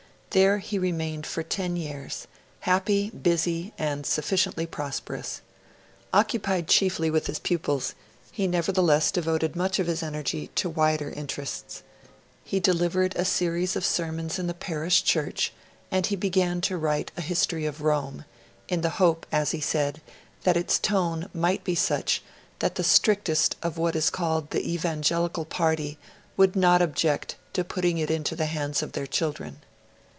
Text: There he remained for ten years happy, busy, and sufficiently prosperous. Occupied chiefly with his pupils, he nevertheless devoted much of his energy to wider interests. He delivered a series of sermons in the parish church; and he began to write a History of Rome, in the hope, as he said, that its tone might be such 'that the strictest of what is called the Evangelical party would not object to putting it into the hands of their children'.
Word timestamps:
There 0.33 0.59
he 0.59 0.79
remained 0.79 1.25
for 1.27 1.43
ten 1.43 1.75
years 1.75 2.25
happy, 2.61 3.09
busy, 3.09 3.73
and 3.77 4.05
sufficiently 4.05 4.65
prosperous. 4.65 5.41
Occupied 6.13 6.69
chiefly 6.69 7.09
with 7.11 7.27
his 7.27 7.37
pupils, 7.37 7.95
he 8.31 8.47
nevertheless 8.47 9.11
devoted 9.11 9.57
much 9.57 9.77
of 9.77 9.87
his 9.87 10.01
energy 10.01 10.47
to 10.55 10.69
wider 10.69 11.09
interests. 11.09 11.83
He 12.45 12.61
delivered 12.61 13.13
a 13.17 13.25
series 13.25 13.75
of 13.75 13.83
sermons 13.83 14.39
in 14.39 14.47
the 14.47 14.53
parish 14.53 15.03
church; 15.03 15.51
and 15.91 16.05
he 16.05 16.15
began 16.15 16.61
to 16.61 16.77
write 16.77 17.11
a 17.17 17.21
History 17.21 17.65
of 17.65 17.81
Rome, 17.81 18.23
in 18.69 18.79
the 18.79 18.91
hope, 19.01 19.25
as 19.33 19.51
he 19.51 19.59
said, 19.59 19.99
that 20.43 20.55
its 20.55 20.79
tone 20.79 21.27
might 21.33 21.65
be 21.65 21.75
such 21.75 22.23
'that 22.59 22.75
the 22.75 22.85
strictest 22.85 23.57
of 23.61 23.77
what 23.77 23.97
is 23.97 24.09
called 24.09 24.51
the 24.51 24.65
Evangelical 24.65 25.43
party 25.43 25.97
would 26.37 26.55
not 26.55 26.81
object 26.81 27.35
to 27.51 27.65
putting 27.65 27.97
it 27.97 28.09
into 28.09 28.33
the 28.37 28.45
hands 28.45 28.81
of 28.81 28.93
their 28.93 29.05
children'. 29.07 29.57